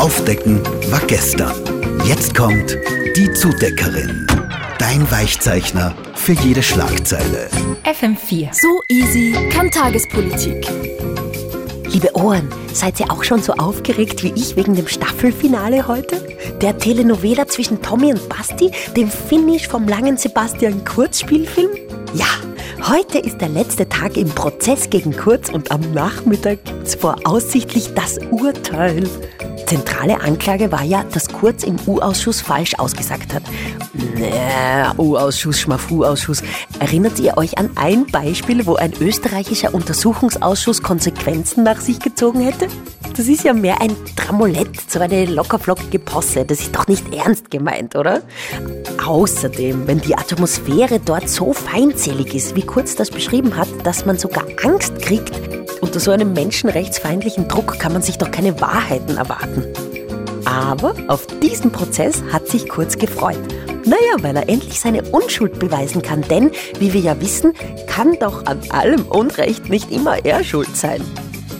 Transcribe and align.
Aufdecken 0.00 0.62
war 0.90 1.00
gestern. 1.00 1.52
Jetzt 2.06 2.34
kommt 2.34 2.74
die 3.16 3.30
Zudeckerin. 3.34 4.26
Dein 4.78 5.08
Weichzeichner 5.10 5.94
für 6.14 6.32
jede 6.32 6.62
Schlagzeile. 6.62 7.50
FM4. 7.84 8.48
So 8.50 8.80
easy 8.88 9.36
kann 9.50 9.70
Tagespolitik. 9.70 10.66
Liebe 11.86 12.16
Ohren, 12.16 12.48
seid 12.72 12.98
ihr 12.98 13.10
auch 13.10 13.22
schon 13.22 13.42
so 13.42 13.52
aufgeregt 13.52 14.22
wie 14.22 14.32
ich 14.34 14.56
wegen 14.56 14.74
dem 14.74 14.88
Staffelfinale 14.88 15.86
heute? 15.86 16.26
Der 16.62 16.78
Telenovela 16.78 17.46
zwischen 17.46 17.82
Tommy 17.82 18.14
und 18.14 18.26
Basti, 18.26 18.70
dem 18.96 19.10
Finish 19.10 19.68
vom 19.68 19.86
langen 19.86 20.16
Sebastian 20.16 20.82
Kurz 20.86 21.20
Spielfilm? 21.20 21.72
Ja, 22.14 22.88
heute 22.88 23.18
ist 23.18 23.42
der 23.42 23.50
letzte 23.50 23.86
Tag 23.86 24.16
im 24.16 24.30
Prozess 24.30 24.88
gegen 24.88 25.14
Kurz 25.14 25.50
und 25.50 25.70
am 25.70 25.92
Nachmittag 25.92 26.64
gibt's 26.64 26.94
voraussichtlich 26.94 27.92
das 27.92 28.18
Urteil. 28.30 29.06
Zentrale 29.70 30.20
Anklage 30.20 30.72
war 30.72 30.82
ja, 30.82 31.04
dass 31.04 31.28
Kurz 31.28 31.62
im 31.62 31.76
U-Ausschuss 31.86 32.40
falsch 32.40 32.74
ausgesagt 32.76 33.32
hat. 33.32 33.44
U-Ausschuss, 34.98 35.60
Schmafu-Ausschuss. 35.60 36.42
Erinnert 36.80 37.20
ihr 37.20 37.38
euch 37.38 37.56
an 37.56 37.70
ein 37.76 38.04
Beispiel, 38.06 38.66
wo 38.66 38.74
ein 38.74 38.92
österreichischer 39.00 39.72
Untersuchungsausschuss 39.72 40.82
Konsequenzen 40.82 41.62
nach 41.62 41.80
sich 41.80 42.00
gezogen 42.00 42.40
hätte? 42.40 42.66
Das 43.16 43.28
ist 43.28 43.44
ja 43.44 43.52
mehr 43.52 43.80
ein 43.80 43.94
Tramolett, 44.16 44.90
so 44.90 44.98
eine 44.98 45.26
lockerflockige 45.26 46.00
Posse. 46.00 46.44
Das 46.44 46.58
ist 46.58 46.74
doch 46.74 46.88
nicht 46.88 47.14
ernst 47.14 47.52
gemeint, 47.52 47.94
oder? 47.94 48.22
Außerdem, 49.06 49.86
wenn 49.86 50.00
die 50.00 50.16
Atmosphäre 50.16 50.98
dort 50.98 51.28
so 51.28 51.52
feindselig 51.52 52.34
ist, 52.34 52.56
wie 52.56 52.62
Kurz 52.62 52.96
das 52.96 53.12
beschrieben 53.12 53.56
hat, 53.56 53.68
dass 53.84 54.04
man 54.04 54.18
sogar 54.18 54.46
Angst 54.64 55.00
kriegt, 55.00 55.59
unter 55.80 56.00
so 56.00 56.10
einem 56.10 56.32
menschenrechtsfeindlichen 56.32 57.48
Druck 57.48 57.78
kann 57.78 57.92
man 57.92 58.02
sich 58.02 58.18
doch 58.18 58.30
keine 58.30 58.60
Wahrheiten 58.60 59.16
erwarten. 59.16 59.64
Aber 60.44 60.94
auf 61.08 61.26
diesen 61.40 61.70
Prozess 61.70 62.22
hat 62.32 62.48
sich 62.48 62.68
Kurz 62.68 62.98
gefreut. 62.98 63.38
Naja, 63.84 64.16
weil 64.20 64.36
er 64.36 64.48
endlich 64.48 64.80
seine 64.80 65.02
Unschuld 65.02 65.58
beweisen 65.58 66.02
kann, 66.02 66.22
denn, 66.22 66.50
wie 66.78 66.92
wir 66.92 67.00
ja 67.00 67.20
wissen, 67.20 67.52
kann 67.86 68.18
doch 68.18 68.46
an 68.46 68.60
allem 68.70 69.06
Unrecht 69.06 69.68
nicht 69.68 69.90
immer 69.90 70.24
er 70.24 70.44
schuld 70.44 70.76
sein. 70.76 71.02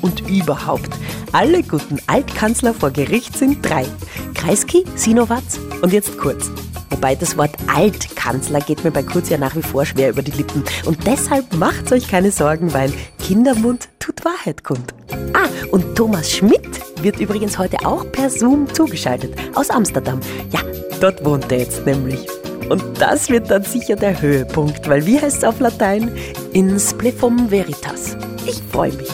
Und 0.03 0.29
überhaupt, 0.29 0.91
alle 1.33 1.63
guten 1.63 1.99
Altkanzler 2.07 2.75
vor 2.75 2.91
Gericht 2.91 3.37
sind 3.37 3.65
drei. 3.69 3.87
Kreisky, 4.35 4.85
Sinowatz 4.97 5.61
und 5.83 5.93
jetzt 5.93 6.19
Kurz. 6.19 6.51
Wobei 6.91 7.15
das 7.15 7.37
Wort 7.37 7.55
Altkanzler 7.75 8.61
geht 8.61 8.85
mir 8.85 8.91
bei 8.91 9.03
Kurz 9.03 9.29
ja 9.29 9.39
nach 9.39 9.55
wie 9.55 9.63
vor 9.63 9.87
schwer 9.87 10.11
über 10.11 10.23
die 10.23 10.33
Lippen. 10.33 10.65
Und 10.85 11.07
deshalb 11.07 11.55
macht 11.55 11.93
euch 11.93 12.09
keine 12.09 12.33
Sorgen, 12.33 12.73
weil 12.75 12.93
Kindermund 13.19 13.90
tut 14.01 14.25
Wahrheit 14.25 14.65
kund. 14.65 14.93
Ah, 15.33 15.49
und 15.71 15.95
Thomas 15.95 16.31
Schmidt 16.31 16.81
wird 17.03 17.21
übrigens 17.21 17.57
heute 17.59 17.77
auch 17.85 18.11
per 18.11 18.29
Zoom 18.29 18.73
zugeschaltet 18.75 19.35
aus 19.55 19.71
Amsterdam. 19.71 20.19
Ja, 20.51 20.61
dort 21.01 21.25
wohnt 21.25 21.53
er 21.53 21.59
jetzt 21.59 21.87
nämlich. 21.87 22.27
Und 22.69 22.83
das 23.01 23.29
wird 23.29 23.51
dann 23.51 23.63
sicher 23.63 23.97
der 23.97 24.21
Höhepunkt, 24.21 24.89
weil 24.89 25.07
wie 25.07 25.21
heißt 25.21 25.39
es 25.39 25.45
auf 25.45 25.61
Latein? 25.61 26.17
In 26.53 26.79
spleffum 26.79 27.51
veritas. 27.51 28.17
Ich 28.47 28.61
freue 28.73 28.93
mich. 28.93 29.09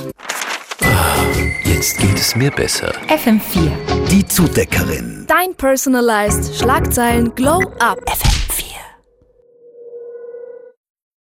Jetzt 1.65 1.99
geht 1.99 2.19
es 2.19 2.35
mir 2.35 2.51
besser. 2.51 2.93
FM4. 3.09 3.71
Die 4.11 4.27
Zudeckerin. 4.27 5.25
Dein 5.27 5.55
personalized 5.55 6.57
Schlagzeilen 6.57 7.35
Glow 7.35 7.61
Up. 7.81 7.99